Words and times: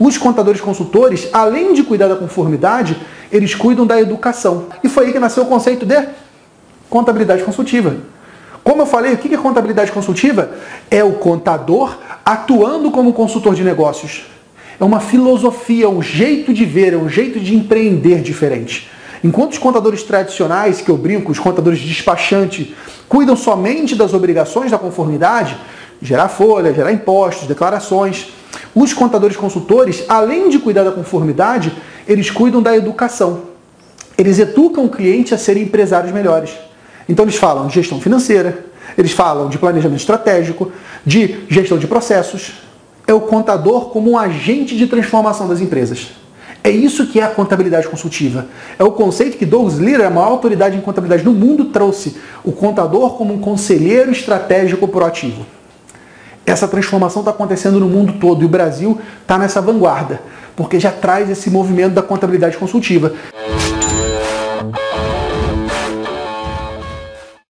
Os 0.00 0.16
contadores 0.16 0.62
consultores, 0.62 1.28
além 1.30 1.74
de 1.74 1.82
cuidar 1.82 2.08
da 2.08 2.16
conformidade, 2.16 2.96
eles 3.30 3.54
cuidam 3.54 3.86
da 3.86 4.00
educação. 4.00 4.64
E 4.82 4.88
foi 4.88 5.04
aí 5.04 5.12
que 5.12 5.18
nasceu 5.18 5.42
o 5.42 5.46
conceito 5.46 5.84
de 5.84 6.08
contabilidade 6.88 7.42
consultiva. 7.42 7.96
Como 8.64 8.80
eu 8.80 8.86
falei, 8.86 9.12
o 9.12 9.18
que 9.18 9.34
é 9.34 9.36
contabilidade 9.36 9.92
consultiva? 9.92 10.52
É 10.90 11.04
o 11.04 11.12
contador 11.12 11.98
atuando 12.24 12.90
como 12.90 13.12
consultor 13.12 13.54
de 13.54 13.62
negócios. 13.62 14.22
É 14.80 14.84
uma 14.84 15.00
filosofia, 15.00 15.90
um 15.90 16.00
jeito 16.00 16.54
de 16.54 16.64
ver, 16.64 16.94
é 16.94 16.96
um 16.96 17.08
jeito 17.08 17.38
de 17.38 17.54
empreender 17.54 18.22
diferente. 18.22 18.90
Enquanto 19.22 19.52
os 19.52 19.58
contadores 19.58 20.02
tradicionais, 20.02 20.80
que 20.80 20.90
eu 20.90 20.96
brinco, 20.96 21.30
os 21.30 21.38
contadores 21.38 21.78
despachantes, 21.78 22.68
cuidam 23.06 23.36
somente 23.36 23.94
das 23.94 24.14
obrigações 24.14 24.70
da 24.70 24.78
conformidade, 24.78 25.58
gerar 26.00 26.30
folha, 26.30 26.72
gerar 26.72 26.90
impostos, 26.90 27.46
declarações, 27.46 28.32
os 28.74 28.92
contadores 28.92 29.36
consultores, 29.36 30.04
além 30.08 30.48
de 30.48 30.58
cuidar 30.58 30.84
da 30.84 30.92
conformidade, 30.92 31.72
eles 32.06 32.30
cuidam 32.30 32.62
da 32.62 32.76
educação. 32.76 33.42
Eles 34.16 34.38
educam 34.38 34.84
o 34.84 34.88
cliente 34.88 35.34
a 35.34 35.38
serem 35.38 35.64
empresários 35.64 36.12
melhores. 36.12 36.50
Então 37.08 37.24
eles 37.24 37.36
falam 37.36 37.66
de 37.66 37.74
gestão 37.74 38.00
financeira, 38.00 38.66
eles 38.96 39.12
falam 39.12 39.48
de 39.48 39.58
planejamento 39.58 40.00
estratégico, 40.00 40.70
de 41.04 41.40
gestão 41.48 41.78
de 41.78 41.86
processos. 41.86 42.52
É 43.06 43.14
o 43.14 43.20
contador 43.20 43.90
como 43.90 44.12
um 44.12 44.18
agente 44.18 44.76
de 44.76 44.86
transformação 44.86 45.48
das 45.48 45.60
empresas. 45.60 46.12
É 46.62 46.70
isso 46.70 47.06
que 47.06 47.18
é 47.18 47.24
a 47.24 47.30
contabilidade 47.30 47.88
consultiva. 47.88 48.46
É 48.78 48.84
o 48.84 48.92
conceito 48.92 49.38
que 49.38 49.46
Douglas 49.46 49.78
Lira, 49.78 50.06
a 50.06 50.10
maior 50.10 50.28
autoridade 50.28 50.76
em 50.76 50.80
contabilidade 50.80 51.24
no 51.24 51.32
mundo, 51.32 51.66
trouxe. 51.66 52.16
O 52.44 52.52
contador 52.52 53.16
como 53.16 53.32
um 53.32 53.40
conselheiro 53.40 54.12
estratégico 54.12 54.86
proativo. 54.86 55.46
Essa 56.46 56.66
transformação 56.66 57.20
está 57.22 57.30
acontecendo 57.30 57.78
no 57.78 57.88
mundo 57.88 58.14
todo 58.14 58.42
e 58.42 58.44
o 58.44 58.48
Brasil 58.48 59.00
está 59.22 59.38
nessa 59.38 59.60
vanguarda, 59.60 60.20
porque 60.56 60.80
já 60.80 60.90
traz 60.90 61.30
esse 61.30 61.50
movimento 61.50 61.92
da 61.92 62.02
contabilidade 62.02 62.56
consultiva. 62.56 63.12